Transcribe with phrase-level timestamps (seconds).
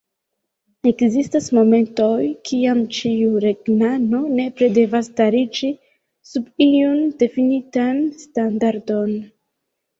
[0.91, 5.71] Ekzistas momentoj, kiam ĉiu regnano nepre devas stariĝi
[6.33, 9.17] sub iun difinitan standardon.